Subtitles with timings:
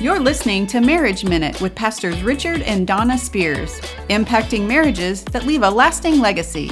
[0.00, 5.62] You're listening to Marriage Minute with Pastors Richard and Donna Spears, impacting marriages that leave
[5.62, 6.70] a lasting legacy.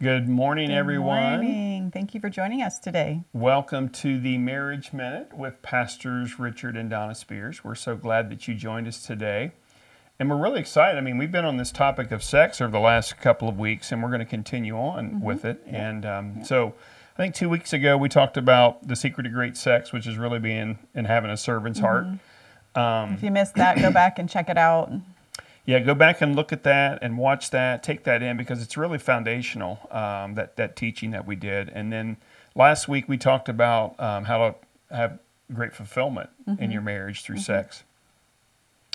[0.00, 1.18] Good morning, everyone.
[1.18, 1.44] Good everyone.
[1.44, 1.90] morning.
[1.92, 3.24] Thank you for joining us today.
[3.32, 7.64] Welcome to the Marriage Minute with Pastors Richard and Donna Spears.
[7.64, 9.52] We're so glad that you joined us today.
[10.20, 10.98] And we're really excited.
[10.98, 13.90] I mean, we've been on this topic of sex over the last couple of weeks,
[13.90, 15.20] and we're going to continue on Mm-hmm.
[15.20, 15.60] with it.
[15.66, 16.74] And um, so
[17.14, 20.16] I think two weeks ago we talked about the secret of great sex, which is
[20.16, 21.86] really being and having a servant's mm-hmm.
[21.86, 22.06] heart.
[22.74, 24.90] Um, if you missed that, go back and check it out.
[25.66, 27.82] Yeah, go back and look at that and watch that.
[27.82, 29.78] Take that in because it's really foundational.
[29.90, 32.16] Um, that that teaching that we did, and then
[32.54, 34.54] last week we talked about um, how to
[34.94, 35.18] have
[35.52, 36.70] great fulfillment in mm-hmm.
[36.72, 37.42] your marriage through mm-hmm.
[37.42, 37.84] sex,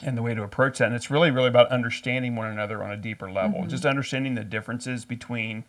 [0.04, 0.88] and the way to approach that.
[0.88, 3.66] And it's really really about understanding one another on a deeper level.
[3.68, 5.64] Just understanding the differences between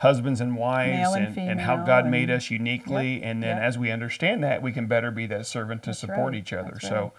[0.00, 3.22] husbands and wives Male and and, how God made us uniquely.
[3.22, 3.64] And then yep.
[3.64, 6.72] as we understand that, we can better be that servant to support right, each other.
[6.72, 7.12] that's So.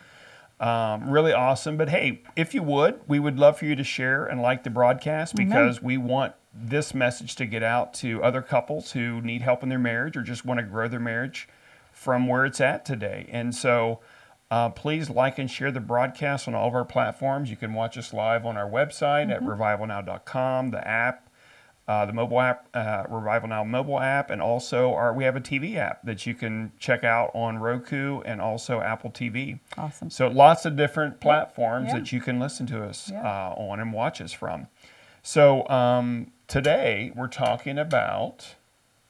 [0.60, 1.76] Um, really awesome.
[1.76, 4.70] But hey, if you would, we would love for you to share and like the
[4.70, 9.64] broadcast because we want this message to get out to other couples who need help
[9.64, 11.50] in their marriage or just want to grow their marriage
[11.92, 13.28] from where it's at today.
[13.32, 14.02] And so
[14.52, 17.50] uh, please like and share the broadcast on all of our platforms.
[17.50, 21.31] You can watch us live on our website at revivalnow.com, the app,
[21.92, 25.42] uh, the mobile app, uh, Revival Now mobile app, and also our we have a
[25.42, 29.60] TV app that you can check out on Roku and also Apple TV.
[29.78, 30.10] Awesome.
[30.10, 32.00] So lots of different platforms yeah.
[32.00, 33.22] that you can listen to us Yeah.
[33.22, 34.68] uh, on and watch us from.
[35.22, 38.56] So um, today we're talking about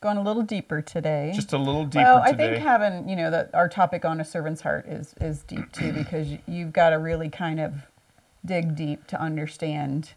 [0.01, 1.31] Going a little deeper today.
[1.35, 2.53] just a little deeper well, I today.
[2.53, 5.93] think having you know that our topic on a servant's heart is is deep too
[6.01, 7.85] because you've got to really kind of
[8.43, 10.13] dig deep to understand,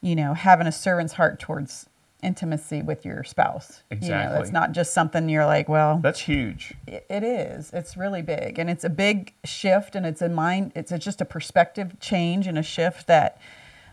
[0.00, 1.84] you know, having a servant's heart towards
[2.22, 3.82] intimacy with your spouse.
[3.90, 4.38] You know, Exactly.
[4.38, 6.74] that's not just something you're like, well, That's huge.
[6.86, 7.70] It it is.
[7.72, 10.72] It's really big, and it's a big shift, and it's a mind.
[10.74, 13.40] It's a, just a perspective change and a shift that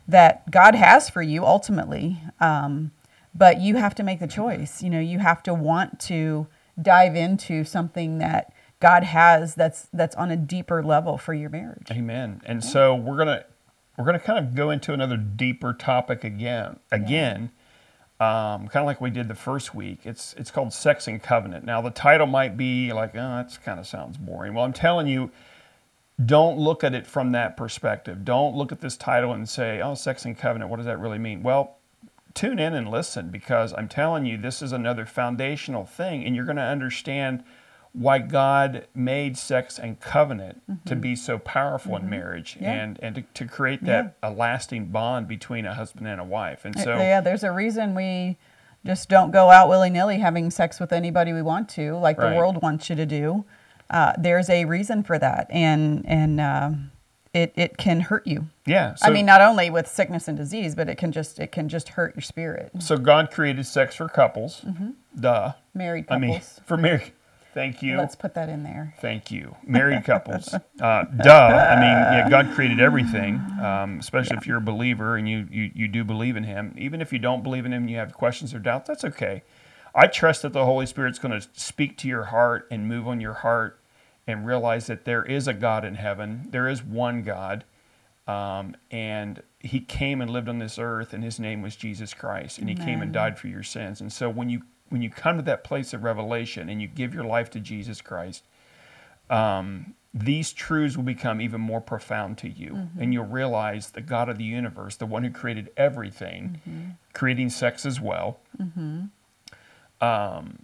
[0.07, 2.21] that God has for you ultimately.
[2.39, 2.91] Um,
[3.33, 4.81] but you have to make the choice.
[4.81, 6.47] You know, you have to want to
[6.81, 11.87] dive into something that God has that's that's on a deeper level for your marriage.
[11.91, 12.41] Amen.
[12.45, 13.45] And so we're gonna
[13.97, 16.79] we're gonna kind of go into another deeper topic again.
[16.91, 17.51] Again,
[18.19, 19.99] um, kind of like we did the first week.
[20.05, 21.65] It's it's called Sex and Covenant.
[21.65, 24.53] Now the title might be like, oh, that kind of sounds boring.
[24.53, 25.31] Well, I'm telling you,
[26.23, 28.23] don't look at it from that perspective.
[28.23, 30.71] Don't look at this title and say, oh, Sex and Covenant.
[30.71, 31.43] What does that really mean?
[31.43, 31.77] Well,
[32.33, 36.45] tune in and listen because I'm telling you, this is another foundational thing, and you're
[36.45, 37.43] going to understand
[37.97, 42.73] why God made sex and covenant to be so powerful in marriage Yeah.
[42.73, 46.65] and, and to, to create that a lasting bond between a husband and a wife.
[46.65, 48.37] And so, yeah, there's a reason we
[48.85, 52.31] just don't go out willy nilly having sex with anybody we want to, like Right.
[52.31, 53.45] the world wants you to do.
[53.89, 56.71] Uh, there's a reason for that, and and uh,
[57.33, 58.47] it it can hurt you.
[58.65, 58.95] yeah.
[59.03, 61.89] I mean, not only with sickness and disease, but it can just it can just
[61.89, 62.71] hurt your spirit.
[62.79, 64.65] so God created sex for couples.
[65.19, 65.53] Duh.
[65.73, 66.21] Married I couples.
[66.29, 67.13] mean, for married.
[67.55, 67.97] Thank you.
[67.97, 68.93] Let's put that in there.
[68.99, 69.55] Thank you.
[69.65, 70.53] Married couples.
[70.53, 70.59] Uh,
[71.05, 71.31] duh.
[71.31, 75.71] I mean, yeah, God created everything, um, especially if you're a believer and you, you,
[75.73, 76.75] you do believe in Him.
[76.77, 79.41] Even if you don't believe in Him you have questions or doubts, that's okay.
[79.95, 83.21] I trust that the Holy Spirit's going to speak to your heart and move on
[83.21, 83.79] your heart
[84.27, 86.47] and realize that there is a God in heaven.
[86.49, 87.63] There is one God.
[88.27, 92.57] Um, and He came and lived on this earth, and His name was Jesus Christ.
[92.57, 94.01] And He came and died for your sins.
[94.01, 97.13] And so when you when you come to that place of revelation and you give
[97.13, 98.43] your life to Jesus Christ,
[99.29, 102.73] um, these truths will become even more profound to you.
[102.99, 106.61] And you'll realize the God of the universe, the one who created everything,
[107.13, 108.39] creating sex as well,
[109.99, 110.59] um,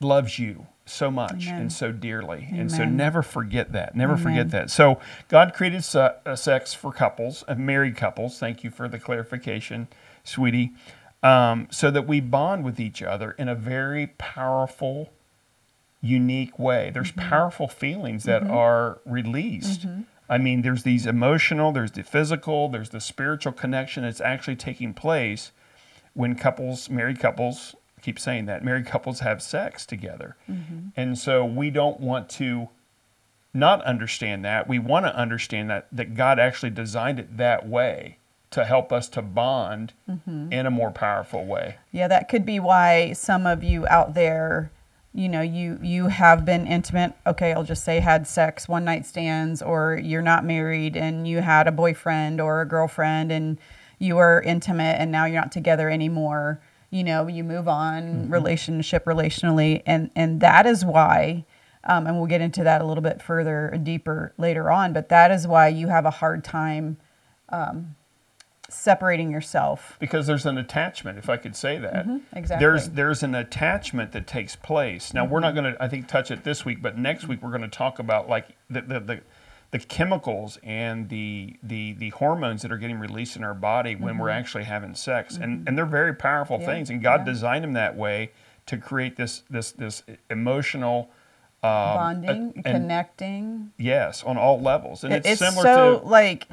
[0.00, 1.62] loves you so much Amen.
[1.62, 2.48] and so dearly.
[2.52, 3.96] And so never forget that.
[3.96, 4.22] Never Amen.
[4.22, 4.70] forget that.
[4.70, 8.38] So God created uh, sex for couples, uh, married couples.
[8.38, 9.88] Thank you for the clarification,
[10.24, 10.72] sweetie.
[11.22, 15.12] Um, so that we bond with each other in a very powerful,
[16.00, 16.90] unique way.
[16.92, 17.28] There's mm-hmm.
[17.28, 18.50] powerful feelings that mm-hmm.
[18.50, 19.86] are released.
[19.86, 20.02] Mm-hmm.
[20.28, 24.94] I mean, there's these emotional, there's the physical, there's the spiritual connection that's actually taking
[24.94, 25.52] place
[26.14, 30.36] when couples, married couples, I keep saying that, married couples have sex together.
[30.96, 32.68] And so we don't want to
[33.54, 34.68] not understand that.
[34.68, 38.18] We want to understand that that God actually designed it that way
[38.52, 39.92] to help us to bond
[40.26, 41.76] in a more powerful way.
[41.90, 44.70] Yeah, that could be why some of you out there,
[45.14, 47.12] you know, you you have been intimate.
[47.26, 51.40] Okay, I'll just say had sex, one night stands, or you're not married and you
[51.40, 53.58] had a boyfriend or a girlfriend and
[53.98, 56.60] you were intimate and now you're not together anymore.
[56.92, 61.44] you know, you move on relationship relationally, and and that is why.
[61.84, 64.92] Um, and we'll get into that a little bit further and deeper later on.
[64.92, 66.98] But that is why you have a hard time
[67.48, 67.96] um,
[68.72, 69.96] separating yourself.
[69.98, 72.64] because there's an attachment if i could say that Mm-hmm, exactly.
[72.66, 76.30] there's there's an attachment that takes place now we're not going to i think touch
[76.30, 79.20] it this week but next week we're going to talk about like the the, the
[79.72, 84.18] the chemicals and the, the the hormones that are getting released in our body when
[84.18, 86.68] we're actually having sex and and they're very powerful Mm-hmm.
[86.68, 87.32] Yeah, things and god yeah.
[87.32, 88.32] designed them that way
[88.66, 91.10] to create this this this emotional
[91.62, 93.72] um, Bonding, and- connecting.
[93.78, 96.48] yes on all levels and It- it's, it's similar so to like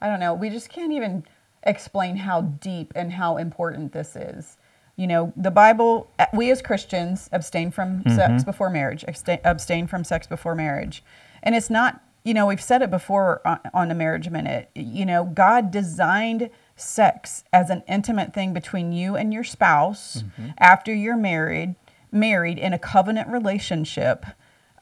[0.00, 0.34] I don't know.
[0.34, 1.24] We just can't even
[1.64, 4.56] explain how deep and how important this is.
[4.96, 6.10] You know, the Bible.
[6.18, 8.16] uh, We as Christians abstain from Mm-hmm.
[8.16, 9.04] sex before marriage.
[9.06, 11.02] Abstain, abstain from sex before marriage,
[11.42, 12.00] and it's not.
[12.24, 14.68] You know, we've said it before on, on the Marriage Minute.
[14.74, 20.48] You know, God designed sex as an intimate thing between you and your spouse Mm-hmm.
[20.58, 21.74] after you're married,
[22.12, 24.26] married in a covenant relationship.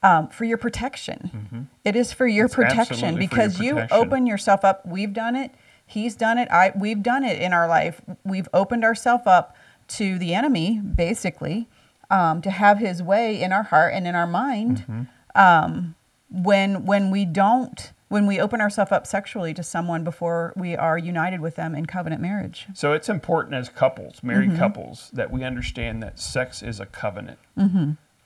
[0.06, 2.62] Um, for your protection, It is for your Mm-hmm.
[2.62, 4.86] It's protection for your because you open yourself up.
[4.86, 5.50] We've done it.
[5.84, 6.48] He's done it.
[6.50, 8.00] I we've done it in our life.
[8.24, 9.56] We've opened ourselves up
[9.88, 11.68] to the enemy, basically,
[12.10, 14.78] um, to have his way in our heart and in our mind.
[14.88, 15.02] Mm-hmm.
[15.40, 15.94] Um,
[16.30, 20.98] when when we don't, when we open ourselves up sexually to someone before we are
[20.98, 22.66] united with them in covenant marriage.
[22.74, 24.58] So it's important as couples, married Mm-hmm.
[24.58, 27.38] couples, that we understand that sex is a covenant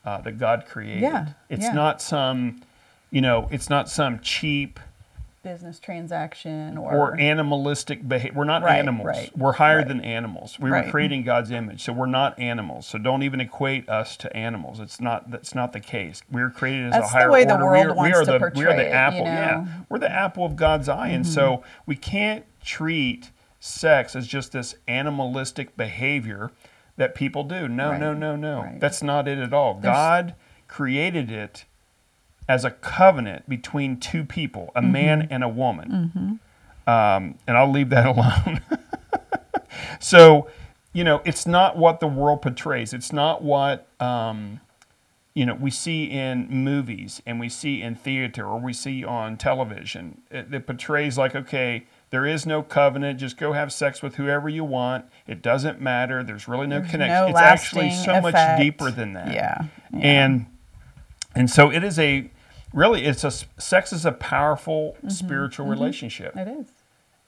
[0.05, 1.02] uh, that God created.
[1.02, 1.05] Mm-hmm.
[1.14, 1.73] Yeah, It's yeah.
[1.73, 2.62] not some,
[3.11, 4.81] you know, it's not some cheap
[5.43, 8.37] Business transaction or, or animalistic behavior.
[8.37, 9.06] We're not Right, animals.
[9.06, 9.88] right, we're higher right.
[9.88, 10.58] than animals.
[10.61, 12.87] We were created in God's image, so we're not animals.
[12.87, 14.81] So don't even equate us to animals.
[14.81, 15.31] It's not.
[15.31, 16.20] That's not the case.
[16.31, 18.20] We are created as That's a the higher way the world we are, wants we
[18.20, 19.20] are to the, portray we are it, the you apple.
[19.20, 19.56] Yeah, know?
[19.62, 19.82] Mm-hmm.
[19.88, 23.31] we're the apple of God's eye, and so we can't treat
[23.61, 26.50] sex as just this animalistic behavior
[27.00, 27.67] that people do.
[27.67, 28.61] No, Right, no, no, no.
[28.62, 28.79] right.
[28.79, 29.75] That's not it at all.
[29.75, 30.35] There's- God
[30.69, 31.64] created it
[32.49, 34.87] as a covenant between two people, Mm-hmm.
[34.87, 36.38] a man and a woman.
[36.87, 38.61] Um, and I'll leave that alone.
[39.99, 40.49] so,
[40.93, 42.93] you know, it's not what the world portrays.
[42.93, 44.61] It's not what, um,
[45.35, 49.37] you know, we see in movies and we see in theater or we see on
[49.37, 50.23] television.
[50.31, 53.21] It, it portrays like, okay, there is no covenant.
[53.21, 55.05] Just go have sex with whoever you want.
[55.27, 56.23] It doesn't matter.
[56.23, 57.23] There's really no There's connection.
[57.25, 59.33] no it's actually so much deeper than that.
[59.33, 59.99] Yeah, yeah.
[60.01, 60.47] And
[61.35, 62.31] and so it is a
[62.73, 65.09] really it's a sex is a powerful Mm-hmm.
[65.11, 66.37] spiritual relationship.
[66.37, 66.67] it is.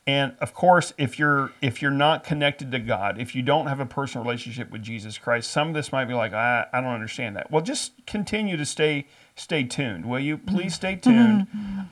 [0.04, 3.78] And of course, if you're if you're not connected to God, if you don't have
[3.78, 6.90] a personal relationship with Jesus Christ, some of this might be like, I, I don't
[6.90, 7.52] understand that.
[7.52, 9.06] Well, just continue to stay
[9.36, 10.36] stay tuned, will you?
[10.38, 11.46] Please stay tuned.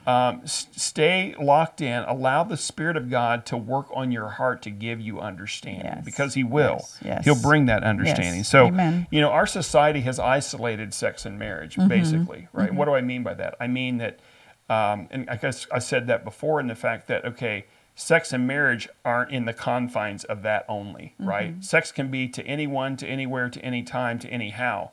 [0.07, 2.03] Um, s- stay locked in.
[2.05, 6.05] Allow the Spirit of God to work on your heart to give you understanding, Yes.
[6.05, 6.79] because He will.
[6.81, 6.99] Yes.
[7.05, 7.25] Yes.
[7.25, 8.45] He'll bring that understanding.
[8.45, 9.07] So, Amen.
[9.11, 11.89] you know, our society has isolated sex and marriage, Mm-hmm.
[11.89, 12.73] basically, right?
[12.75, 13.55] What do I mean by that?
[13.61, 14.21] I mean that,
[14.69, 17.65] um, and I guess I said that before in the fact that, okay,
[17.95, 21.29] sex and marriage aren't in the confines of that only, Mm-hmm.
[21.29, 21.65] right?
[21.65, 24.91] Sex can be to anyone, to anywhere, to any time, to anyhow.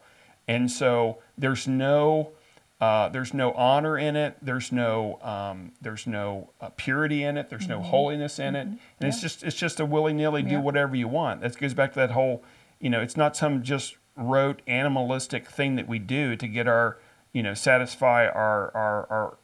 [0.47, 2.31] And so there's no.
[2.79, 4.37] Uh, there's no honor in it.
[4.41, 7.49] There's no um, there's no uh, purity in it.
[7.49, 10.63] There's no holiness in it, and it's just it's just a willy nilly do Mm-hmm.
[10.63, 11.41] Whatever you want.
[11.41, 12.43] That goes back to that whole,
[12.79, 16.97] you know, it's not some just rote animalistic thing that we do to get our,
[17.33, 19.37] you know, satisfy our our, our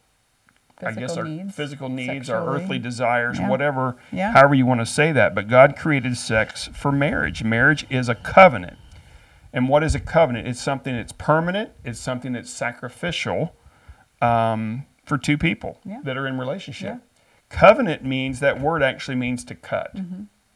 [0.85, 3.49] I guess our needs, physical needs, our earthly desires, Yeah.
[3.49, 4.33] whatever, Yeah.
[4.33, 5.33] however you want to say that.
[5.33, 7.43] But God created sex for marriage.
[7.43, 8.77] Marriage is a covenant.
[9.53, 10.47] And what is a covenant?
[10.47, 11.71] It's something that's permanent.
[11.85, 13.55] It's something that's sacrificial
[14.21, 15.99] um, for two people Yeah.
[16.03, 16.97] that are in relationship.
[17.49, 19.95] Covenant means that word actually means to cut.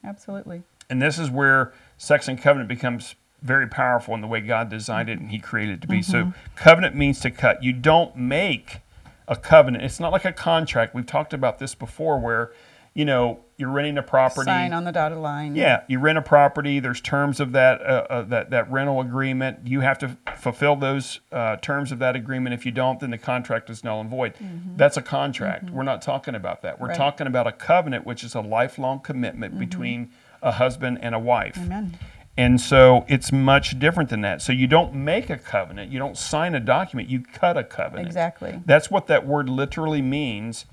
[0.03, 0.63] Absolutely.
[0.89, 5.09] And this is where sex and covenant becomes very powerful in the way God designed
[5.09, 6.01] it and He created it to be.
[6.01, 7.61] So, covenant means to cut.
[7.61, 8.79] You don't make
[9.27, 9.83] a covenant.
[9.83, 10.95] It's not like a contract.
[10.95, 12.51] We've talked about this before where,
[12.95, 14.45] you know, you're renting a property.
[14.45, 15.55] Sign on the dotted line.
[15.55, 16.79] Yeah, you rent a property.
[16.79, 19.65] There's terms of that uh, uh, that that rental agreement.
[19.65, 22.53] You have to fulfill those uh, terms of that agreement.
[22.53, 24.33] If you don't, then the contract is null and void.
[24.75, 25.71] That's a contract.
[25.71, 26.79] We're not talking about that.
[26.79, 26.97] We're Right.
[26.97, 30.11] talking about a covenant, which is a lifelong commitment between
[30.41, 31.57] a husband and a wife.
[31.57, 31.97] Amen.
[32.37, 34.43] And so it's much different than that.
[34.43, 35.91] So you don't make a covenant.
[35.91, 37.09] You don't sign a document.
[37.09, 38.07] You cut a covenant.
[38.07, 38.61] Exactly.
[38.63, 40.65] That's what that word literally means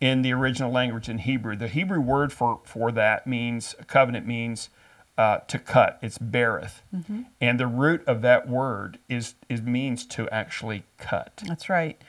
[0.00, 1.56] in the original language in Hebrew.
[1.56, 4.70] The Hebrew word for, for that means, covenant means
[5.18, 5.98] uh, to cut.
[6.00, 6.82] It's bereth.
[6.94, 7.22] Mm-hmm.
[7.40, 11.42] And the root of that word is, is means to actually cut.
[11.46, 12.00] That's right.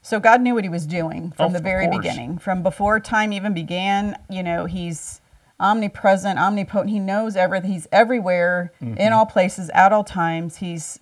[0.00, 3.32] So God knew what He was doing from Oh, the very beginning, from before time
[3.32, 4.18] even began.
[4.28, 5.22] You know, He's
[5.58, 6.90] omnipresent, omnipotent.
[6.90, 7.72] He knows everything.
[7.72, 10.56] He's everywhere, in all places, at all times.
[10.56, 11.00] He's.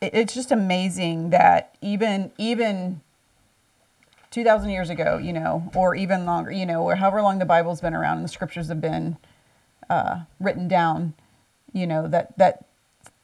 [0.00, 3.02] It's just amazing that even even.
[4.34, 7.80] 2000 years ago you know or even longer you know or however long the bible's
[7.80, 9.16] been around and the scriptures have been
[9.88, 11.14] uh, written down
[11.72, 12.64] you know that that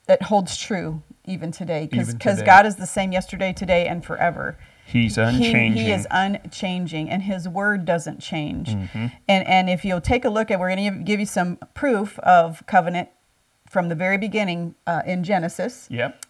[0.07, 5.15] that holds true even today because god is the same yesterday today and forever He's
[5.17, 5.85] he, unchanging.
[5.85, 9.07] he is unchanging and his word doesn't change Mm-hmm.
[9.29, 12.19] and and if you'll take a look at we're going to give you some proof
[12.21, 13.09] of covenant
[13.69, 16.25] from the very beginning uh, in genesis Yep.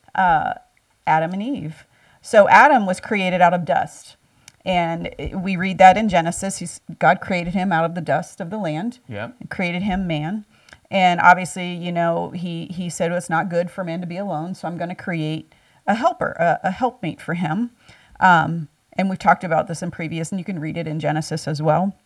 [1.07, 1.85] Adam and Eve.
[2.23, 4.17] So Adam was created out of dust.
[4.64, 6.59] And we read that in Genesis.
[6.59, 8.99] He's, God created him out of the dust of the land.
[9.09, 9.37] Yep.
[9.40, 10.45] and Created him man.
[10.90, 14.17] And obviously, you know, he, he said, well, it's not good for man to be
[14.17, 14.55] alone.
[14.55, 15.52] So I'm going to create
[15.87, 17.71] a helper, a, a helpmate for him.
[18.19, 21.47] Um, and we've talked about this in previous, and you can read it in Genesis
[21.49, 21.97] as well.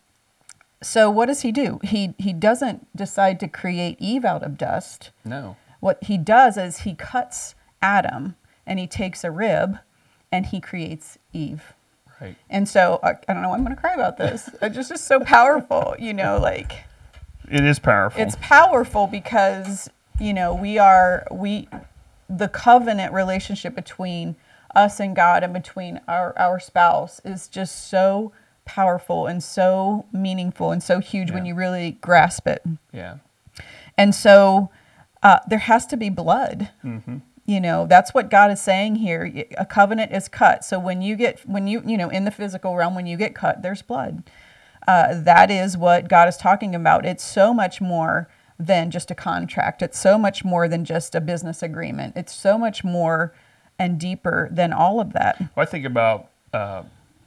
[0.81, 1.79] So what does he do?
[1.83, 5.55] He, he doesn't decide to create Eve out of dust No.
[5.79, 8.35] what he does is he cuts Adam
[8.67, 9.79] and he takes a rib
[10.31, 11.73] and he creates Eve.
[12.25, 12.35] Right.
[12.49, 14.49] And so I, I don't know, I'm going to cry about this.
[14.61, 16.85] It's just, just so powerful, you know, like
[17.49, 18.21] It is powerful.
[18.21, 19.89] it's powerful because,
[20.19, 21.67] you know, we are, we,
[22.29, 24.35] the covenant relationship between
[24.75, 28.31] us and God and between our, our spouse is just so
[28.65, 32.63] powerful and so meaningful and so huge when you really grasp it.
[32.91, 33.17] yeah.
[33.97, 34.69] And so
[35.23, 36.69] uh, there has to be blood.
[37.45, 39.45] You know, that's what God is saying here.
[39.57, 40.65] a covenant is cut.
[40.65, 43.35] So when you get, when you, you know, in the physical realm, when you get
[43.35, 44.23] cut, there's blood.
[44.87, 47.05] Uh, that is what God is talking about.
[47.05, 51.21] It's so much more than just a contract, it's so much more than just a
[51.21, 52.13] business agreement.
[52.15, 53.33] It's so much more
[53.77, 55.39] and deeper than all of that.
[55.39, 56.83] Well, I think about uh,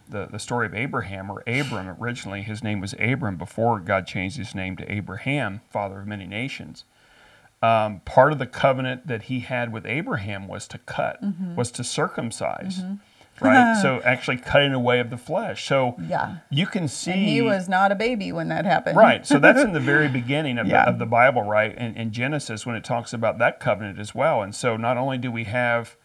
[0.09, 1.97] the the story of Abraham or Abram.
[2.01, 6.27] Originally, his name was Abram before God changed his name to Abraham, father of many
[6.27, 6.85] nations.
[7.61, 11.57] Um, part of the covenant that he had with Abraham was to cut, Mm-hmm.
[11.57, 12.83] was to circumcise,
[13.41, 13.77] right?
[13.83, 15.67] so actually cutting away of the flesh.
[15.67, 16.37] So Yeah.
[16.51, 18.97] you can see And he was not a baby when that happened.
[18.97, 19.27] Right.
[19.27, 20.85] So that's in the very beginning of, Yeah.
[20.85, 21.75] the, of the Bible, right?
[21.77, 24.41] And in Genesis, when it talks about that covenant as well.
[24.43, 25.97] And so not only do we have,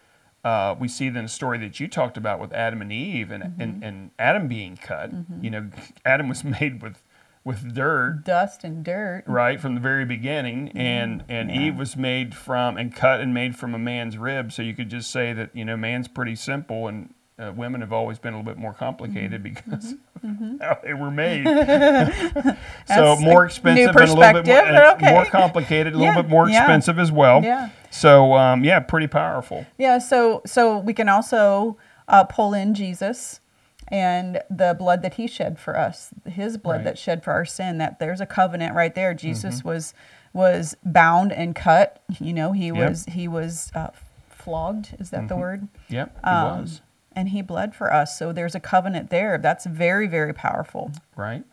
[0.42, 3.44] uh, we see then the story that you talked about with Adam and Eve and,
[3.44, 3.60] Mm-hmm.
[3.60, 5.12] and, and Adam being cut.
[5.40, 5.70] You know,
[6.04, 7.00] Adam was made with,
[7.44, 8.22] with dirt.
[8.24, 9.24] Dust and dirt.
[9.26, 13.56] Right from the very beginning, and and Eve was made from and cut and made
[13.56, 14.52] from a man's rib.
[14.52, 17.92] So you could just say that you know man's pretty simple, and uh, women have
[17.92, 19.70] always been a little bit more complicated Mm-hmm.
[19.70, 21.44] because of how they were made.
[22.86, 25.10] so more expensive and a little bit more, perspective, and but okay.
[25.12, 26.62] more complicated, a little Yeah, bit more yeah.
[26.62, 27.42] expensive as well.
[27.42, 27.70] Yeah.
[27.90, 29.66] So um, yeah, pretty powerful.
[29.78, 31.76] Yeah, so so we can also
[32.08, 33.40] uh, pull in Jesus
[33.88, 36.84] and the blood that he shed for us, his blood Right.
[36.84, 37.78] that shed for our sin.
[37.78, 39.14] That there's a covenant right there.
[39.14, 39.94] Jesus was
[40.32, 42.02] was bound and cut.
[42.20, 42.76] You know, he Mm-hmm.
[42.80, 42.88] Yep.
[42.90, 43.90] was he was uh,
[44.28, 44.94] flogged.
[44.98, 45.68] Is that the word?
[45.88, 46.80] Yep, it Um, was
[47.16, 48.18] And he bled for us.
[48.18, 49.38] So there's a covenant there.
[49.38, 50.90] That's very very powerful.
[51.16, 51.44] right.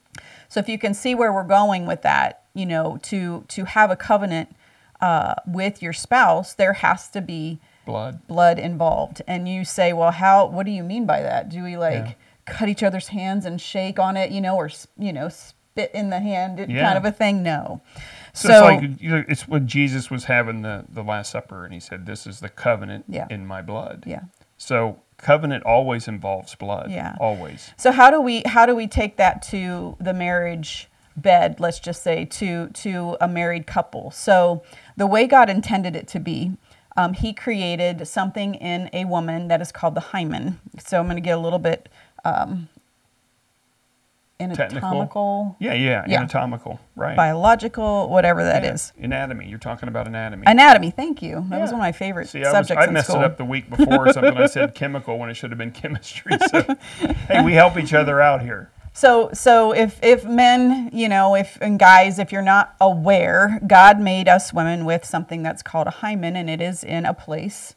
[0.50, 3.90] So if you can see where we're going with that, you know, to to have
[3.92, 4.56] a covenant
[5.00, 8.28] uh, with your spouse, there has to be Blood.
[8.28, 9.22] blood involved.
[9.28, 10.46] And you say, well, how?
[10.46, 11.50] What do you mean by that?
[11.50, 12.14] Do we like Yeah.
[12.46, 16.10] cut each other's hands and shake on it, you know, or you know, spit in
[16.10, 16.84] the hand, Yeah.
[16.86, 17.42] kind of a thing?
[17.44, 17.82] No.
[18.34, 21.66] So, So, it's like you know, it's when Jesus was having the the Last Supper,
[21.66, 23.28] and he said, "This is the covenant Yeah.
[23.30, 24.22] in my blood." yeah.
[24.58, 26.92] So covenant always involves blood.
[26.92, 27.16] Yeah.
[27.20, 27.72] Always.
[27.78, 31.60] So how do we how do we take that to the marriage bed?
[31.60, 34.12] Let's just say to to a married couple.
[34.12, 34.62] So
[34.96, 36.52] the way God intended it to be.
[36.98, 40.60] Um, he created something in a woman that is called the hymen.
[40.80, 41.88] So I'm going to get a little bit
[42.26, 42.68] um,
[44.40, 46.18] anatomical, Yeah, yeah, Yeah.
[46.18, 47.16] anatomical, right?
[47.16, 48.92] biological, whatever that Yeah, is.
[49.00, 49.48] Anatomy.
[49.48, 50.44] You're talking about anatomy.
[50.48, 50.92] Anatomy.
[50.92, 51.46] Thank you.
[51.50, 53.22] That was one of my favorite See, I, was, subjects I in messed school.
[53.22, 54.36] it up the week before or something.
[54.38, 56.38] I said chemical when it should have been chemistry.
[56.50, 56.76] So,
[57.28, 58.70] hey, we help each other out here.
[58.94, 64.00] So, so if if men, you know, if and guys, if you're not aware, God
[64.00, 67.76] made us women with something that's called a hymen, and it is in a place,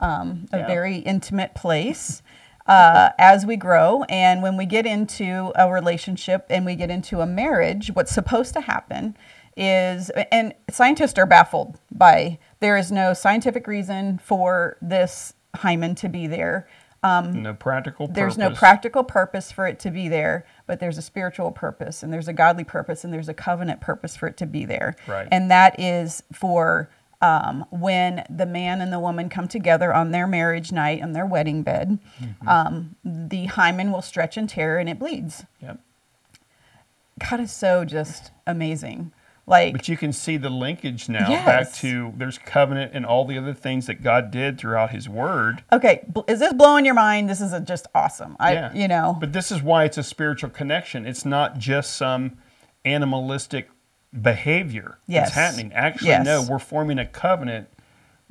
[0.00, 0.66] um, a Yeah.
[0.66, 2.22] very intimate place.
[2.64, 7.20] Uh, as we grow, and when we get into a relationship and we get into
[7.20, 9.16] a marriage, what's supposed to happen
[9.56, 16.08] is, and scientists are baffled by there is no scientific reason for this hymen to
[16.08, 16.68] be there.
[17.02, 18.10] No practical purpose.
[18.10, 22.02] Um, There's no practical purpose for it to be there, but there's a spiritual purpose
[22.02, 24.94] and there's a godly purpose and there's a covenant purpose for it to be there.
[25.08, 25.26] Right.
[25.30, 26.90] And that is for
[27.20, 31.26] um, when the man and the woman come together on their marriage night, on their
[31.26, 32.48] wedding bed, Mm-hmm.
[32.48, 35.44] um, the hymen will stretch and tear and it bleeds.
[35.60, 35.78] Yep.
[37.30, 39.12] God is so just amazing.
[39.46, 43.36] Like, But you can see the linkage now back to there's covenant and all the
[43.36, 45.64] other things that God did throughout His Word.
[45.72, 47.28] okay, is this blowing your mind?
[47.28, 48.36] This is just awesome.
[48.38, 51.04] I, you know, But this is why it's a spiritual connection.
[51.06, 52.38] It's not just some
[52.84, 53.68] animalistic
[54.20, 55.34] behavior Yes.
[55.34, 55.72] that's happening.
[55.72, 56.24] Actually, Yes.
[56.26, 57.68] no, we're forming a covenant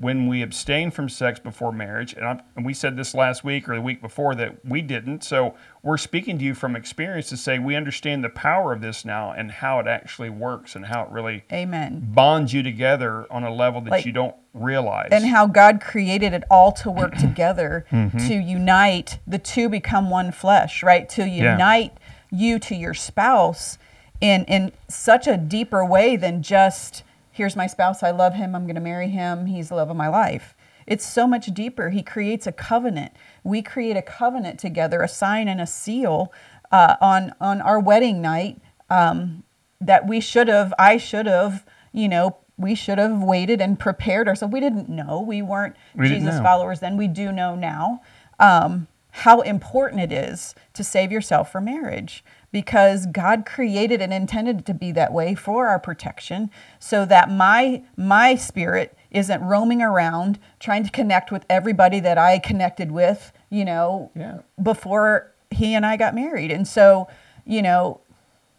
[0.01, 2.13] when we abstain from sex before marriage.
[2.13, 5.23] And, I'm, and we said this last week or the week before that we didn't.
[5.23, 5.53] So
[5.83, 9.31] we're speaking to you from experience to say we understand the power of this now
[9.31, 12.09] and how it actually works and how it really amen.
[12.13, 15.09] bonds you together on a level that Like- you don't realize.
[15.11, 18.17] and how God created it all to work together Mm-hmm.
[18.27, 21.07] to unite the two become one flesh, right?
[21.09, 21.53] To Yeah.
[21.53, 21.93] unite
[22.31, 23.77] you to your spouse
[24.19, 28.65] in in such a deeper way than just here's my spouse, I love him, I'm
[28.65, 30.55] going to marry him, he's the love of my life.
[30.87, 31.89] It's so much deeper.
[31.89, 33.13] He creates a covenant.
[33.43, 36.33] We create a covenant together, a sign and a seal
[36.71, 38.59] uh, on on our wedding night
[38.89, 39.43] um,
[39.79, 40.73] that we should have.
[40.77, 41.65] I should have.
[41.93, 44.53] You know, we should have waited and prepared ourselves.
[44.53, 45.21] We didn't know.
[45.21, 46.97] We weren't We Jesus followers then.
[46.97, 48.01] We do know now
[48.39, 54.59] um, how important it is to save yourself for marriage because God created and intended
[54.59, 59.81] it to be that way for our protection so that my my spirit isn't roaming
[59.81, 64.39] around trying to connect with everybody that I connected with, you know, Yeah.
[64.61, 66.51] before he and I got married.
[66.51, 67.07] And so,
[67.45, 68.01] you know,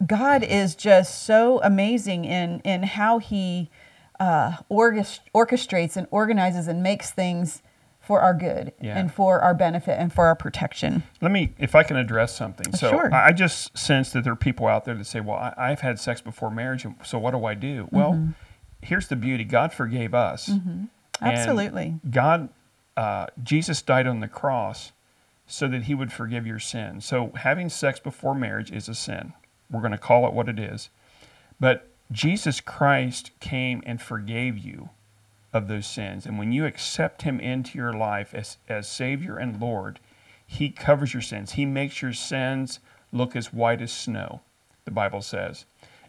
[0.06, 3.70] God is just so amazing in in how he
[4.20, 7.62] uh, orchestrates and organizes and makes things
[8.02, 8.99] for our good Yeah.
[8.99, 11.04] and for our benefit and for our protection.
[11.21, 12.75] Let me, if I can address something.
[12.75, 13.14] So Sure.
[13.14, 15.99] I just sense that there are people out there that say, "Well, I, I've had
[16.00, 18.28] sex before marriage, and so what do I do?" Well,
[18.82, 20.49] here's the beauty: God forgave us.
[20.49, 20.88] And
[21.21, 22.00] Absolutely.
[22.11, 22.49] God,
[22.97, 24.90] uh, Jesus died on the cross
[25.47, 27.00] so that He would forgive your sin.
[27.00, 29.32] So having sex before marriage is a sin.
[29.71, 30.90] We're going to call it what it is,
[31.61, 34.91] but Jesus Christ came and forgave you
[35.52, 36.26] of those sins.
[36.26, 40.00] And when you accept him into your life as, as Savior and Lord,
[40.47, 41.52] he covers your sins.
[41.52, 42.80] He makes your sins
[43.12, 44.41] look as white as snow,
[44.84, 45.67] the Bible says.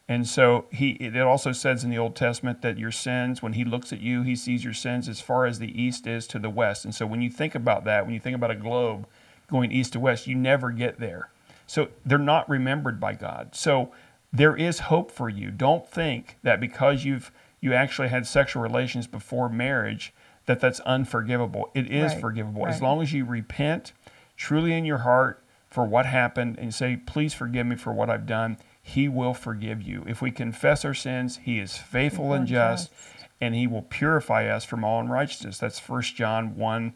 [0.07, 3.63] And so he it also says in the Old Testament that your sins, when he
[3.63, 6.49] looks at you, he sees your sins as far as the east is to the
[6.49, 6.83] west.
[6.83, 9.07] And so when you think about that, when you think about a globe
[9.49, 11.29] going east to west, you never get there.
[11.67, 13.55] So they're not remembered by God.
[13.55, 13.93] So
[14.33, 15.51] there is hope for you.
[15.51, 17.31] Don't think that because you've
[17.63, 20.13] you actually had sexual relations before marriage
[20.47, 21.71] that that's unforgivable.
[21.73, 23.93] It is Right, forgivable as long as you repent
[24.35, 28.25] truly in your heart for what happened and say, "Please forgive me for what I've
[28.25, 30.03] done." He will forgive you.
[30.05, 32.91] If we confess our sins, he is faithful and and just,
[33.39, 35.57] and he will purify us from all unrighteousness.
[35.57, 36.93] That's 1 John 1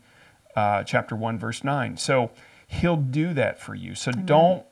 [0.58, 1.96] uh, chapter 1 verse 9.
[1.96, 2.32] So
[2.68, 3.96] he'll do that for you.
[3.96, 4.66] So don't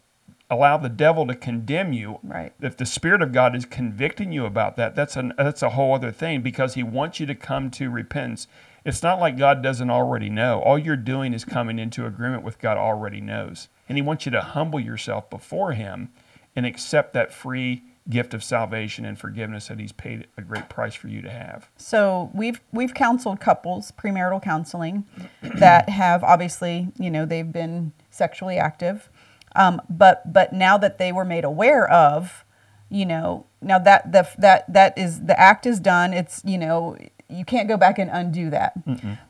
[0.49, 2.19] allow the devil to condemn you.
[2.23, 2.53] Right.
[2.61, 5.93] If the spirit of God is convicting you about that, that's an that's a whole
[5.93, 8.47] other thing because he wants you to come to repentance.
[8.85, 10.61] It's not like God doesn't already know.
[10.61, 13.67] All you're doing is coming into agreement with God already knows.
[13.89, 16.09] And he wants you to humble yourself before him
[16.55, 20.93] and accept that free gift of salvation and forgiveness that he's paid a great price
[20.93, 21.69] for you to have.
[21.77, 25.05] So we've we've counseled couples, premarital counseling,
[25.41, 29.09] that have obviously, you know, they've been sexually active,
[29.55, 32.43] um, but but now that they were made aware of,
[32.89, 36.13] you know, now that the that that is the act is done.
[36.13, 36.97] It's you know
[37.29, 38.73] you can't go back and undo that.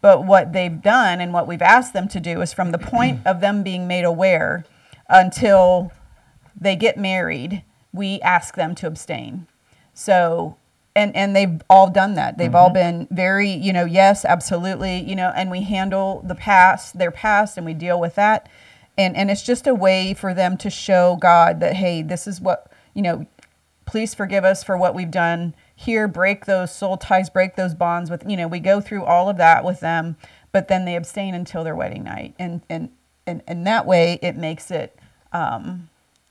[0.01, 3.21] But what they've done and what we've asked them to do is from the point
[3.25, 4.65] of them being made aware
[5.07, 5.91] until
[6.59, 9.47] they get married, we ask them to abstain.
[9.93, 10.57] So,
[10.95, 12.37] and and they've all done that.
[12.37, 16.97] They've all been very, you know, yes, absolutely, you know, and we handle the past,
[16.97, 18.49] their past, and we deal with that.
[18.97, 22.39] And and it's just a way for them to show God that hey, this is
[22.41, 23.25] what you know.
[23.85, 26.07] Please forgive us for what we've done here.
[26.07, 28.47] Break those soul ties, break those bonds with you know.
[28.47, 30.17] We go through all of that with them,
[30.51, 32.89] but then they abstain until their wedding night, and and
[33.27, 34.97] and and that way it makes it.
[35.33, 35.89] Um,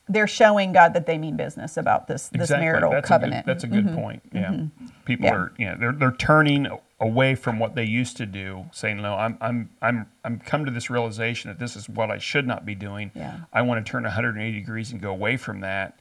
[0.09, 3.47] they're showing God that they mean business about this this marital that's covenant.
[3.47, 3.51] Mm-hmm.
[3.51, 4.23] A good, that's a good point.
[4.33, 4.57] Yeah,
[5.05, 5.35] people Yeah.
[5.35, 6.67] are you know they're they're turning
[7.01, 10.71] away from what they used to do, saying no, I'm I'm I'm I'm come to
[10.71, 13.11] this realization that this is what I should not be doing.
[13.15, 13.41] Yeah.
[13.53, 15.99] I want to turn 180 degrees and go away from that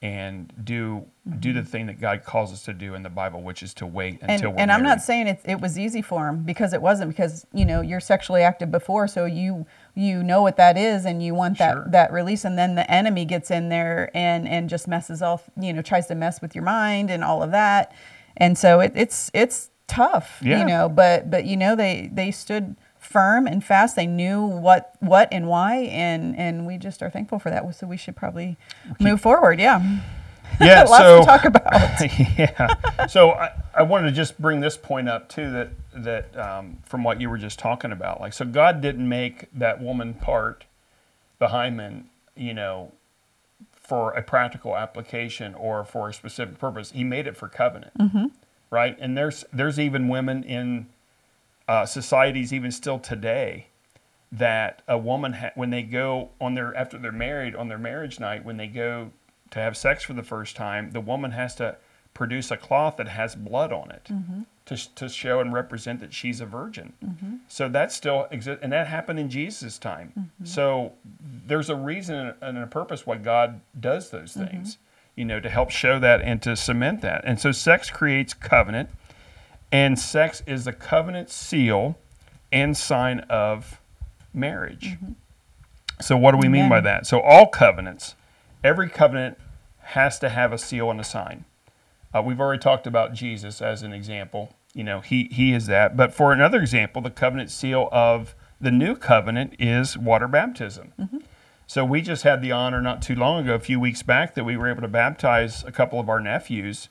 [0.00, 1.04] and do
[1.40, 3.86] do the thing that God calls us to do in the Bible, which is to
[3.86, 4.22] wait Mm-hmm.
[4.22, 6.80] and, until we're and I'm not saying it, it was easy for him because it
[6.80, 11.04] wasn't because you know you're sexually active before so you you know what that is
[11.04, 11.86] and you want that Sure.
[11.90, 15.72] that release and then the enemy gets in there and and just messes off you
[15.72, 17.92] know tries to mess with your mind and all of that
[18.36, 20.60] and so it, it's it's tough Yeah.
[20.60, 24.94] you know but but you know they they stood firm and fast they knew what
[25.00, 28.56] what and why and and we just are thankful for that so we should probably
[29.00, 30.00] move forward yeah
[30.60, 32.18] Yeah, Lots so to talk about.
[32.38, 33.06] yeah.
[33.06, 37.04] So I, I wanted to just bring this point up too that that um, from
[37.04, 40.64] what you were just talking about, like so God didn't make that woman part,
[41.38, 42.92] the hymen, you know,
[43.72, 46.90] for a practical application or for a specific purpose.
[46.92, 47.92] He made it for covenant,
[48.70, 48.96] right?
[49.00, 50.86] And there's there's even women in
[51.66, 53.66] uh, societies even still today
[54.30, 58.20] that a woman ha- when they go on their after they're married on their marriage
[58.20, 59.10] night when they go
[59.50, 61.76] to have sex for the first time the woman has to
[62.12, 64.40] produce a cloth that has blood on it mm-hmm.
[64.66, 66.92] to, sh- to show and represent that she's a virgin.
[67.04, 67.36] Mm-hmm.
[67.48, 70.12] So that still exists and that happened in jesus time.
[70.18, 70.44] Mm-hmm.
[70.44, 70.92] So
[71.46, 74.78] there's a reason and a purpose why god does those things
[75.18, 78.88] you know to help show that and to cement that and so sex creates covenant
[79.70, 81.98] and sex is the covenant seal
[82.50, 83.80] and sign of
[84.32, 84.96] marriage.
[86.00, 87.06] So, what do we mean by that?
[87.06, 88.14] So, all covenants,
[88.62, 89.38] every covenant
[89.80, 91.44] has to have a seal and a sign.
[92.14, 94.54] Uh, we've already talked about Jesus as an example.
[94.74, 95.96] You know, he, he is that.
[95.96, 100.92] But for another example, the covenant seal of the new covenant is water baptism.
[101.68, 104.44] So we just had the honor not too long ago, a few weeks back, that
[104.44, 106.88] we were able to baptize a couple of our nephews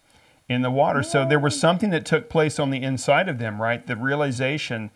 [0.48, 1.02] in the water.
[1.02, 3.86] So there was something that took place on the inside of them, right?
[3.86, 4.92] The realization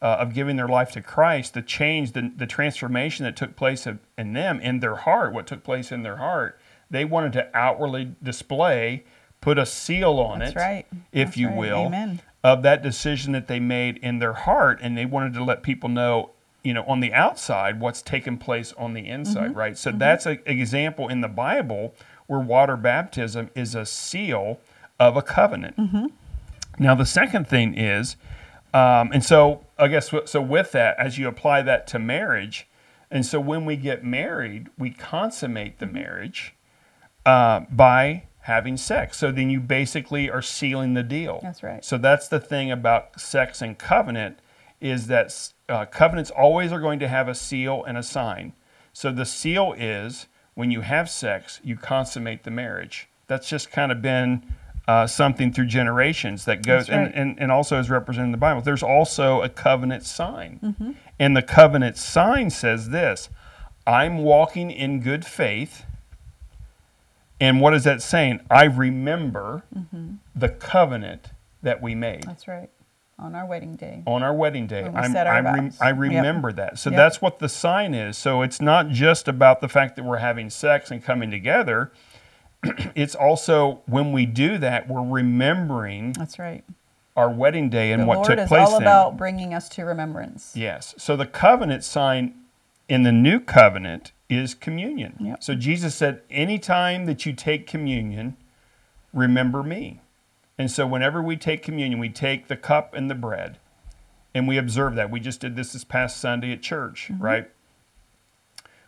[0.00, 3.86] uh, of giving their life to Christ, the change, the, the transformation that took place
[3.86, 6.58] of- in them, in their heart, what took place in their heart.
[6.90, 9.04] They wanted to outwardly display,
[9.42, 10.86] put a seal on That's it, right.
[11.12, 11.56] if That's you right.
[11.56, 12.20] will, Amen.
[12.42, 15.88] of that decision that they made in their heart, and they wanted to let people
[15.90, 16.30] know,
[16.66, 19.58] you know, on the outside what's taken place on the inside, Mm-hmm.
[19.58, 19.78] right?
[19.78, 21.94] So that's an example in the Bible
[22.26, 24.58] where water baptism is a seal
[24.98, 25.76] of a covenant.
[25.76, 26.06] Mm-hmm.
[26.78, 28.16] Now the second thing is,
[28.74, 32.66] um, and so I guess so with that, as you apply that to marriage,
[33.10, 35.94] and so when we get married, we consummate Mm-hmm.
[35.94, 36.54] the marriage
[37.24, 39.16] uh, by having sex.
[39.18, 41.40] So then you basically are sealing the deal.
[41.42, 41.84] That's right.
[41.84, 44.38] So that's the thing about sex and covenant
[44.80, 48.52] is that uh, covenants always are going to have a seal and a sign.
[48.92, 53.08] So the seal is when you have sex, you consummate the marriage.
[53.26, 54.54] That's just kind of been
[54.88, 56.98] uh, something through generations that goes, right.
[56.98, 58.60] and, and, and also is represented in the Bible.
[58.62, 60.60] There's also a covenant sign.
[60.62, 60.92] Mm-hmm.
[61.18, 63.28] And the covenant sign says this
[63.86, 65.84] I'm walking in good faith.
[67.40, 68.40] And what is that saying?
[68.50, 70.14] I remember Mm-hmm.
[70.34, 71.30] the covenant
[71.62, 72.70] that we made That's right.
[73.18, 74.02] On our wedding day.
[74.06, 74.82] on our wedding day.
[74.82, 75.72] We our I, rem-.
[75.80, 75.98] I Yep.
[75.98, 76.78] remember that.
[76.78, 76.96] So Yep.
[76.98, 78.18] that's what the sign is.
[78.18, 81.90] So it's not just about the fact that we're having sex and coming together.
[82.94, 86.62] it's also when we do that, we're remembering That's right.
[87.16, 88.82] our wedding day and The what Lord took is place all then.
[88.82, 90.52] about bringing us to remembrance.
[90.54, 90.94] Yes.
[90.98, 92.34] So the covenant sign
[92.86, 95.16] in the new covenant is communion.
[95.20, 95.42] Yep.
[95.42, 98.36] So Jesus said, anytime that you take communion,
[99.14, 100.00] remember me.
[100.58, 103.58] And so whenever we take communion, we take the cup and the bread
[104.34, 105.10] and we observe that.
[105.10, 107.22] We just did this this past Sunday at church, Mm-hmm.
[107.22, 107.50] right?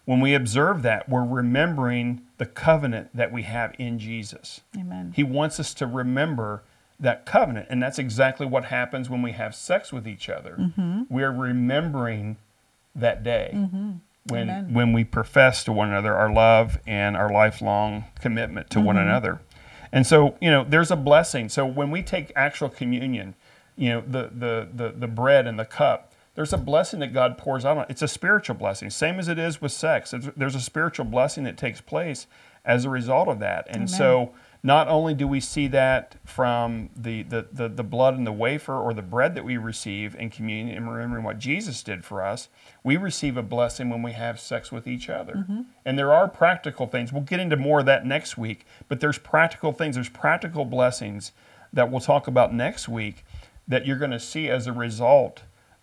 [0.05, 4.63] When we observe that, we're remembering the covenant that we have in Jesus.
[4.75, 5.13] Amen.
[5.15, 6.63] He wants us to remember
[6.99, 7.67] that covenant.
[7.69, 10.57] And that's exactly what happens when we have sex with each other.
[10.59, 11.03] Mm-hmm.
[11.11, 12.39] We're remembering
[12.95, 13.51] that day
[14.27, 14.73] when, Amen.
[14.73, 19.09] when we profess to one another our love and our lifelong commitment to one Mm-hmm.
[19.09, 19.41] another.
[19.93, 21.49] And so, you know, there's a blessing.
[21.49, 23.35] So when we take actual communion,
[23.77, 27.37] you know, the, the, the, the bread and the cup, there's a blessing that God
[27.37, 27.87] pours out on.
[27.89, 30.15] It's a spiritual blessing, same as it is with sex.
[30.37, 32.27] There's a spiritual blessing that takes place
[32.65, 33.67] as a result of that.
[33.69, 38.27] And so, not only do we see that from the, the, the, the blood and
[38.27, 42.05] the wafer or the bread that we receive in communion and remembering what Jesus did
[42.05, 42.49] for us,
[42.83, 45.47] we receive a blessing when we have sex with each other.
[45.85, 47.13] And there are practical things.
[47.13, 51.33] We'll get into more of that next week, but there's practical things, there's practical blessings
[51.73, 53.25] that we'll talk about next week
[53.69, 55.43] that you're going to see as a result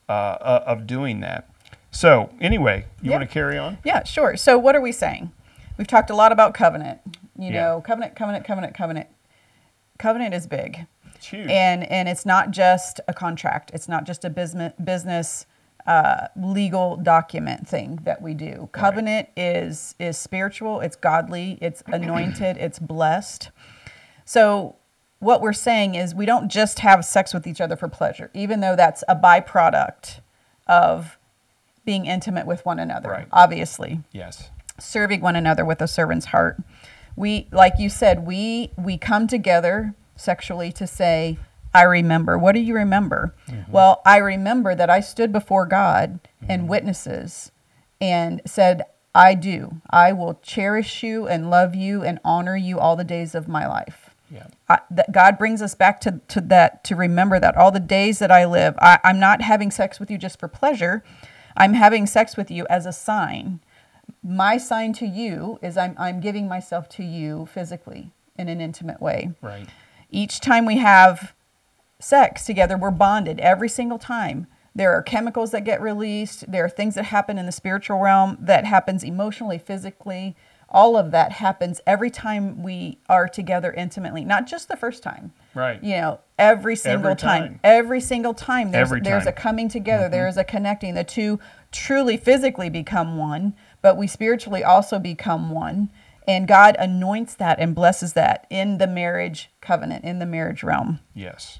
[0.10, 1.50] uh, uh, of doing that.
[1.92, 3.18] So, anyway, you Yeah.
[3.18, 3.78] want to carry on?
[3.86, 4.36] Yeah, sure.
[4.36, 5.32] So what are we saying?
[5.78, 7.00] We've talked a lot about covenant.
[7.38, 7.62] You Yeah.
[7.62, 9.08] know, covenant, covenant, covenant, covenant.
[9.98, 10.86] Covenant is big.
[11.15, 11.50] It's huge.
[11.50, 13.71] And and it's not just a contract.
[13.74, 15.45] It's not just a business business
[15.88, 18.69] uh, legal document thing that we do.
[18.71, 20.82] Covenant is is spiritual.
[20.82, 21.58] It's godly.
[21.62, 22.58] It's anointed.
[22.58, 23.52] it's blessed.
[24.26, 24.76] So
[25.19, 28.60] what we're saying is we don't just have sex with each other for pleasure, even
[28.60, 30.19] though that's a byproduct
[30.67, 31.17] of
[31.86, 33.10] being intimate with one another.
[33.10, 33.28] Right.
[33.32, 34.50] Obviously yes.
[34.80, 36.58] serving one another with a servant's heart.
[37.15, 41.38] We, like you said, we we come together sexually to say,
[41.73, 43.36] "I remember." What do you remember?
[43.47, 43.71] Mm-hmm.
[43.71, 46.69] Well, I remember that I stood before God and mm-hmm.
[46.69, 47.51] witnesses
[48.01, 48.84] and said,
[49.15, 49.82] I do.
[49.89, 53.65] I will cherish you and love you and honor you all the days of my
[53.65, 54.10] life.
[54.30, 54.47] Yeah.
[54.67, 58.19] I, that God brings us back to, to that to remember that all the days
[58.19, 61.04] that I live, I, I'm not having sex with you just for pleasure.
[61.56, 63.62] I'm having sex with you as a sign.
[64.28, 69.00] My sign to you is I'm, I'm giving myself to you physically in an intimate
[69.00, 69.34] way.
[69.40, 69.68] Right.
[70.10, 71.36] Each time we have
[72.00, 74.48] sex together, we're bonded every single time.
[74.74, 76.52] There are chemicals that get released.
[76.52, 80.36] There are things that happen in the spiritual realm that happens emotionally, physically.
[80.70, 85.34] All of that happens every time we are together intimately, not just the first time.
[85.54, 85.82] Right.
[85.84, 87.42] You know, every single Every time.
[87.44, 87.60] time.
[87.64, 89.34] Every single time there's Every there's a time.
[89.36, 89.42] Mm-hmm.
[89.42, 90.96] coming together, there is a connecting.
[90.96, 91.40] The two
[91.72, 93.54] truly physically become one,
[93.86, 95.91] but we spiritually also become one.
[96.28, 101.02] And God anoints that and blesses that in the marriage covenant, in the marriage realm.
[101.13, 101.60] Yes.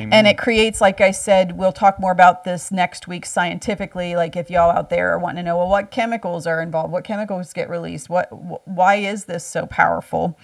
[0.00, 4.16] And it creates, like I said, we'll talk more about this next week scientifically.
[4.16, 6.90] Like if y'all out there are wanting to know, well, what chemicals are involved?
[6.90, 8.10] What chemicals get released?
[8.10, 8.30] What?
[8.30, 10.36] Wh- why is this so powerful?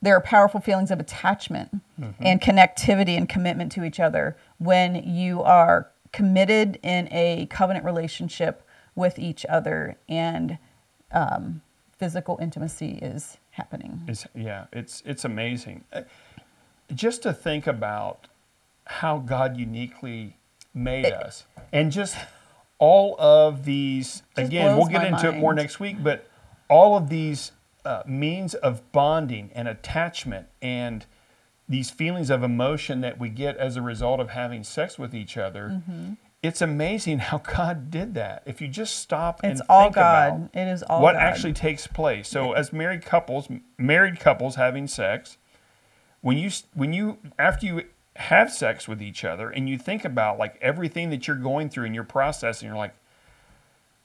[0.00, 2.24] There are powerful feelings of attachment mm-hmm.
[2.24, 8.64] and connectivity and commitment to each other when you are committed in a covenant relationship
[8.94, 10.58] with each other, and
[11.12, 11.62] um,
[11.96, 14.02] physical intimacy is happening.
[14.08, 15.84] It's, yeah, it's it's amazing.
[15.92, 16.02] Uh,
[16.94, 18.26] Just to think about
[18.84, 20.36] how God uniquely
[20.74, 22.16] made us, and just
[22.78, 24.22] all of these.
[24.36, 26.26] Again, we'll get into it more next week, but
[26.68, 27.52] all of these
[27.84, 31.06] uh, means of bonding and attachment and
[31.68, 35.36] these feelings of emotion that we get as a result of having sex with each
[35.36, 35.80] other.
[35.88, 36.12] Mm-hmm.
[36.42, 38.42] It's amazing how God did that.
[38.46, 40.50] If you just stop It's and all think about It's all God.
[40.54, 41.22] It is all what God.
[41.22, 42.28] actually takes place.
[42.28, 43.48] So as married couples,
[43.78, 45.36] married couples having sex,
[46.22, 47.82] when you when you after you
[48.16, 51.86] have sex with each other and you think about like everything that you're going through
[51.86, 52.94] and you're processing, you're like,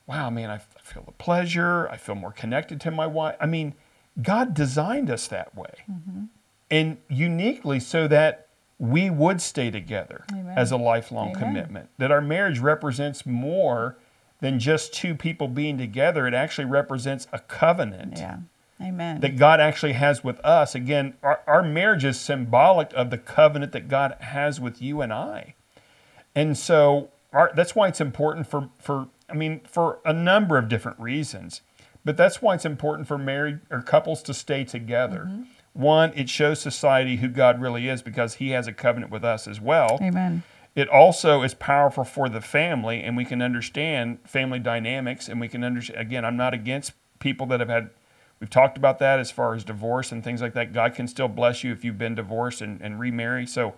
[0.06, 1.88] wow, man, I, f- I feel the pleasure.
[1.88, 3.36] I feel more connected to my wife.
[3.40, 3.74] I mean,
[4.22, 6.24] God designed us that way, Mm-hmm.
[6.70, 8.45] and uniquely so that
[8.78, 10.56] we would stay together Amen.
[10.56, 11.40] as a lifelong Amen.
[11.40, 11.88] commitment.
[11.98, 13.96] That our marriage represents more
[14.40, 16.26] than just two people being together.
[16.26, 18.38] It actually represents a covenant Yeah.
[18.82, 19.20] Amen.
[19.20, 20.74] that God actually has with us.
[20.74, 25.12] Again, our, our marriage is symbolic of the covenant that God has with you and
[25.12, 25.54] I.
[26.34, 30.68] And so our, that's why it's important for, for, I mean, for a number of
[30.68, 31.62] different reasons.
[32.04, 35.26] But that's why it's important for married or couples to stay together.
[35.28, 35.42] Mm-hmm.
[35.76, 39.46] One, it shows society who God really is because He has a covenant with us
[39.46, 39.98] as well.
[40.00, 40.42] Amen.
[40.74, 45.48] It also is powerful for the family, and we can understand family dynamics, and we
[45.48, 46.00] can understand.
[46.00, 47.90] Again, I'm not against people that have had.
[48.40, 50.72] We've talked about that as far as divorce and things like that.
[50.72, 53.46] God can still bless you if you've been divorced and, and remarry.
[53.46, 53.74] So,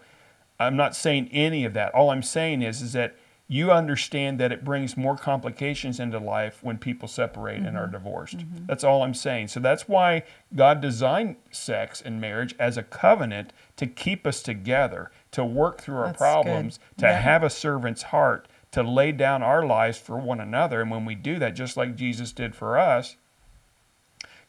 [0.60, 1.94] I'm not saying any of that.
[1.94, 3.16] All I'm saying is, is that
[3.50, 7.92] you understand that it brings more complications into life when people separate and are mm-hmm.
[7.92, 8.38] divorced.
[8.38, 8.66] Mm-hmm.
[8.66, 9.48] That's all I'm saying.
[9.48, 10.22] So that's why
[10.54, 15.96] God designed sex and marriage as a covenant to keep us together, to work through
[15.96, 17.00] our That's problems, good.
[17.00, 17.20] to Yeah.
[17.20, 20.82] have a servant's heart, to lay down our lives for one another.
[20.82, 23.16] And when we do that, just like Jesus did for us,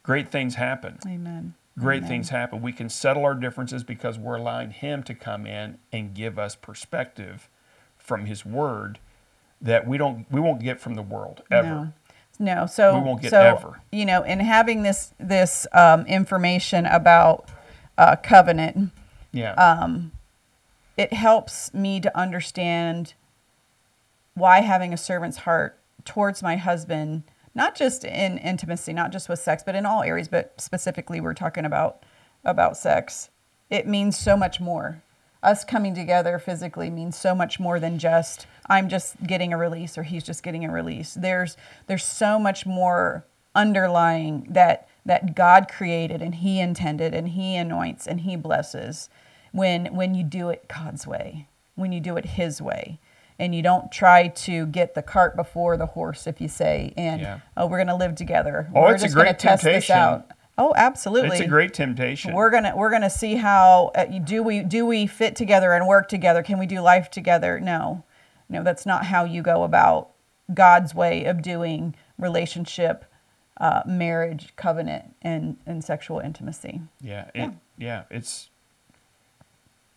[0.04, 1.54] great things happen Amen.
[1.78, 2.10] great Amen.
[2.10, 2.62] things happen.
[2.62, 6.56] We can settle our differences because we're allowing Him to come in and give us
[6.56, 7.48] perspective
[8.10, 9.00] from His Word
[9.62, 11.68] that we don't we won't get from the world ever.
[11.68, 11.94] No.
[12.42, 13.82] No, so We won't get so, ever.
[13.92, 17.50] You know, in having this this um, information about
[17.98, 18.92] uh, covenant,
[19.34, 20.14] Yeah, Um,
[20.96, 23.14] it helps me to understand
[24.36, 29.40] why having a servant's heart towards my husband, not just in intimacy, not just with
[29.40, 32.04] sex, but in all areas, but specifically we're talking about
[32.46, 33.30] about sex.
[33.70, 35.04] It means so much more.
[35.42, 39.98] Us coming together physically means so much more than just I'm just getting a release
[39.98, 41.14] or he's just getting a release.
[41.14, 41.56] There's
[41.88, 43.26] there's so much more
[43.56, 49.10] underlying that that God created and he intended and he anoints and he blesses
[49.52, 53.00] when when you do it God's way, when you do it his way.
[53.42, 57.22] And you don't try to get the cart before the horse, if you say, and
[57.22, 57.40] Yeah.
[57.56, 58.68] oh, we're going to live together.
[58.76, 59.96] Oh, we're it's a just gonna great test this temptation.
[59.96, 60.32] out.
[60.60, 61.30] Oh, absolutely.
[61.38, 62.34] it's a great temptation.
[62.34, 66.10] We're gonna we're gonna see how uh, do we do we fit together and work
[66.10, 66.44] together?
[66.44, 67.62] Can we do life together?
[67.62, 68.04] No,
[68.50, 70.10] no, that's not how you go about
[70.54, 73.06] God's way of doing relationship,
[73.58, 76.82] uh, marriage, covenant, and and sexual intimacy.
[77.00, 78.50] yeah, it, yeah, it's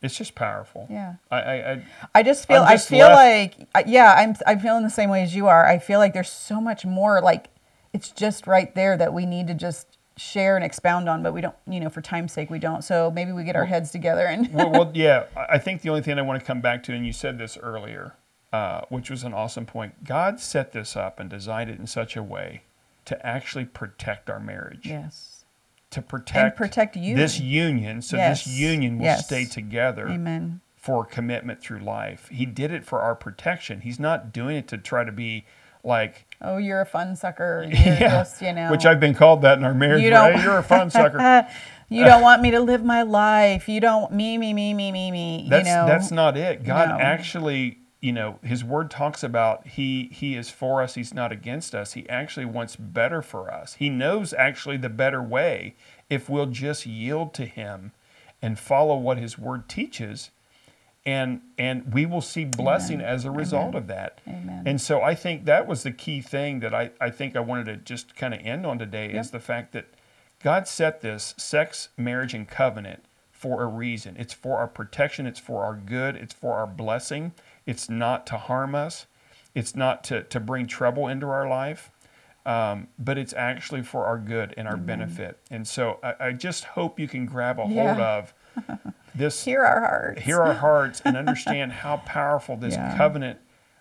[0.01, 0.87] it's just powerful.
[0.89, 1.15] Yeah.
[1.29, 1.85] I, I, I
[2.17, 5.25] I just feel just I feel left- like yeah I'm I'm feeling the same way
[5.25, 5.67] as you are.
[5.67, 7.49] I feel like there's so much more like
[7.93, 11.41] it's just right there that we need to just share and expound on, but we
[11.41, 12.83] don't you know for time's sake we don't.
[12.83, 15.25] So maybe we get our heads together and well, well, yeah.
[15.37, 17.57] I think the only thing I want to come back to, and you said this
[17.59, 18.15] earlier,
[18.53, 20.05] uh, which was an awesome point.
[20.05, 22.63] God set this up and designed it in such a way
[23.07, 25.45] to actually protect our marriage, Yes.
[25.91, 27.17] to protect protect you.
[27.17, 28.45] this union, so Yes.
[28.45, 29.27] this union will Yes.
[29.27, 30.61] stay together Amen.
[30.77, 32.29] for commitment through life.
[32.29, 33.81] He did it for our protection.
[33.81, 35.45] He's not doing it to try to be
[35.85, 37.63] like, Oh, you're a fun sucker.
[37.69, 38.71] You're yeah, just, you know.
[38.71, 40.03] which I've been called that in our marriage.
[40.03, 41.47] You don't- You're a fun sucker.
[41.89, 43.69] you don't want me to live my life.
[43.69, 45.47] You don't me me me me me me.
[45.49, 45.87] That's you know.
[45.87, 46.65] that's not it.
[46.65, 46.99] God No.
[46.99, 50.95] actually, you know, His Word talks about He He is for us.
[50.95, 51.93] He's not against us.
[51.93, 53.75] He actually wants better for us.
[53.75, 55.75] He knows actually the better way
[56.11, 57.93] if we'll just yield to Him
[58.41, 60.31] and follow what His Word teaches,
[61.05, 64.21] and and we will see blessing as a result of that.
[64.29, 64.63] Amen.
[64.67, 67.67] And so I think that was the key thing that I I think I wanted
[67.67, 69.87] to just kind of end on today is the fact that
[70.43, 74.17] God set this sex, marriage, and covenant for a reason.
[74.19, 77.33] It's for our protection, it's for our good, it's for our blessing.
[77.67, 79.07] It's not to harm us,
[79.55, 81.91] it's not to, to bring trouble into our life,
[82.47, 85.39] um, but it's actually for our good and our benefit.
[85.51, 88.35] And so I, I just hope you can grab a hold of
[89.15, 90.23] this Hear our hearts.
[90.23, 92.97] hear our hearts and understand how powerful this Yeah.
[92.97, 93.39] covenant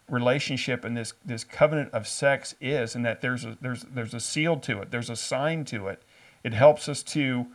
[0.10, 4.20] relationship and this this covenant of sex is and that there's a there's there's a
[4.20, 6.04] seal to it there's a sign to it
[6.44, 7.48] it helps us to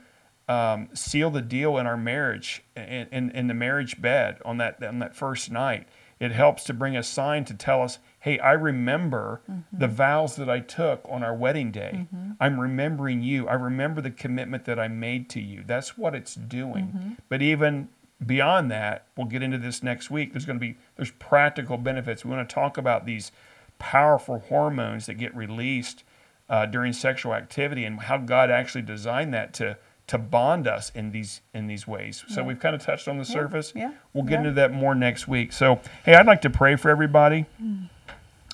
[0.48, 4.82] um, seal the deal in our marriage in, in, in the marriage bed on that
[4.82, 5.86] on that first night
[6.18, 9.40] it helps to bring a sign to tell us hey i remember
[9.72, 9.94] the mm-hmm.
[9.94, 11.92] vows that i took on our wedding day.
[12.12, 12.32] Mm-hmm.
[12.40, 13.46] I'm remembering you.
[13.46, 15.62] I remember the commitment that i made to you.
[15.64, 16.86] That's what it's doing.
[16.86, 17.12] Mm-hmm.
[17.28, 17.88] But even
[18.24, 22.24] beyond that we'll get into this next week there's going to be there's practical benefits.
[22.24, 23.30] We want to talk about these
[23.78, 26.02] powerful hormones that get released
[26.48, 29.76] uh, during sexual activity and how god actually designed that to
[30.08, 32.24] to bond us in these in these ways.
[32.28, 33.72] So we've kind of touched on the surface.
[33.74, 34.38] Yeah, we'll get yeah.
[34.38, 35.52] into that more next week.
[35.52, 37.88] So hey i'd like to pray for everybody mm.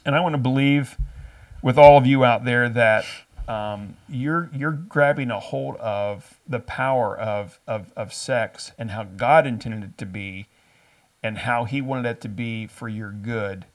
[0.04, 0.96] And i want to believe
[1.62, 3.04] with all of you out there that
[3.48, 9.04] um, you're you're grabbing a hold of the power of, of of sex and how
[9.04, 10.46] God intended it to be,
[11.22, 13.66] and how He wanted it to be for your good,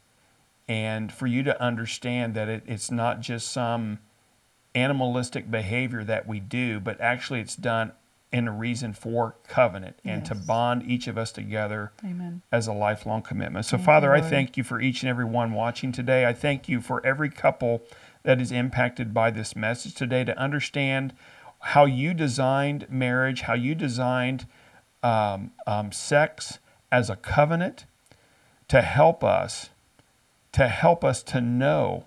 [0.68, 4.00] and for you to understand that it, it's not just some
[4.74, 7.92] animalistic behavior that we do, but actually it's done
[8.32, 12.42] in a reason for covenant and to bond each of us together Amen.
[12.52, 13.66] as a lifelong commitment.
[13.66, 16.26] So, Father, I thank you for each and every one watching today.
[16.26, 17.84] I thank you for every couple
[18.24, 21.14] that is impacted by this message today to understand
[21.60, 24.46] how you designed marriage, how you designed
[25.02, 26.60] um, um, sex
[26.92, 27.86] as a covenant
[28.68, 29.70] to help us,
[30.52, 32.06] to help us to know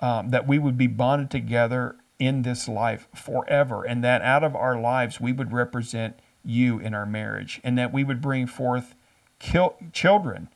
[0.00, 4.54] um, that we would be bonded together in this life forever, and that out of
[4.54, 8.94] our lives we would represent you in our marriage, and that we would bring forth
[9.38, 10.48] kil- children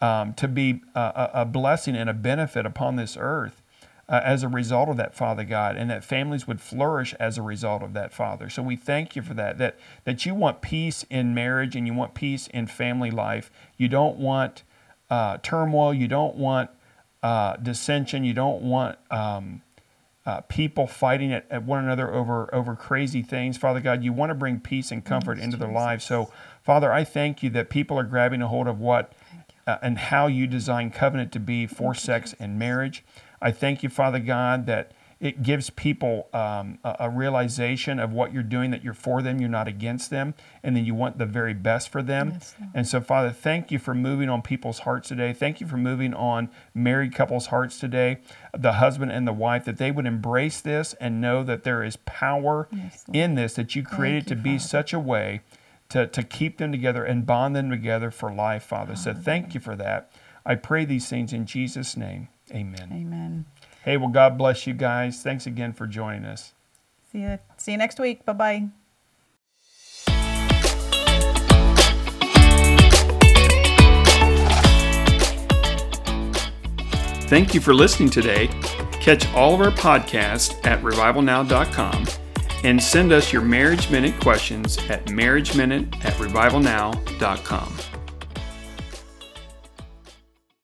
[0.00, 3.62] um, to be a, a blessing and a benefit upon this earth
[4.08, 7.42] uh, as a result of that, Father God, and that families would flourish as a
[7.42, 8.50] result of that, Father.
[8.50, 9.58] So we thank you for that.
[9.58, 13.50] That that you want peace in marriage and you want peace in family life.
[13.76, 14.64] You don't want
[15.08, 15.94] uh, turmoil.
[15.94, 16.70] You don't want
[17.22, 18.24] uh, dissension.
[18.24, 19.62] You don't want um,
[20.24, 23.56] uh, people fighting at, at one another over over crazy things.
[23.56, 26.04] Father God, you want to bring peace and comfort into their lives.
[26.04, 26.30] So,
[26.62, 29.12] Father, I thank you that people are grabbing a hold of what
[29.66, 33.04] uh, and how you design covenant to be for sex and marriage.
[33.40, 38.34] I thank you, Father God, that it gives people um, a, a realization of what
[38.34, 41.26] you're doing, that you're for them, you're not against them, and then you want the
[41.26, 42.40] very best for them.
[42.74, 45.32] and so, Father, thank you for moving on people's hearts today.
[45.32, 48.18] Thank you for moving on married couples' hearts today,
[48.52, 51.96] the husband and the wife, that they would embrace this and know that there is
[52.04, 52.68] power
[53.12, 55.42] in this, that you created to be such a way
[55.90, 58.96] to, to keep them together and bond them together for life, Father.
[58.96, 60.10] So thank you for that.
[60.44, 62.26] I pray these things in Jesus' name.
[62.52, 62.88] Amen.
[62.92, 63.44] Amen.
[63.84, 65.22] Hey, well, God bless you guys.
[65.22, 66.52] Thanks again for joining us.
[67.10, 67.38] See you.
[67.56, 68.24] See you next week.
[68.24, 68.68] Bye bye.
[77.28, 78.48] Thank you for listening today.
[79.00, 82.06] Catch all of our podcasts at revivalnow.com
[82.62, 87.91] and send us your Marriage Minute questions at marriageminute at revivalnow.com.